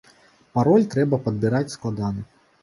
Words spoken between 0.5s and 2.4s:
Пароль трэба падбіраць складаны.